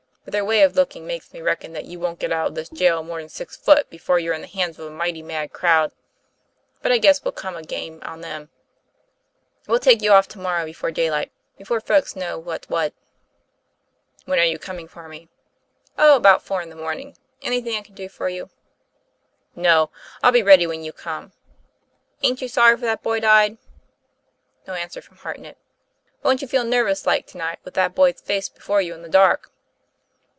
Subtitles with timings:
[0.23, 2.69] But their way of looking makes me reckon that you won't get out of this
[2.69, 5.91] jail more'n six foot before you're in the hands of a mighty mad crowd.
[6.83, 8.49] But I guess we'll come a game on them.
[9.67, 12.93] We'll take you off to morrow before daylight, before folks know what's what."
[14.25, 15.27] 'When are you coming for me?"'
[15.97, 17.17] Oh, about four in the morning.
[17.41, 18.51] Anything I can do for you?"
[19.55, 19.89] "No;
[20.21, 21.33] I'll be ready when you come."
[22.21, 23.57] "Ain't you sorry that boy died?"
[24.67, 25.57] No answer from Hartnett.
[26.21, 29.09] 'Won't you feel nervous like to night, with that boy's face before you in the
[29.09, 29.51] dark?"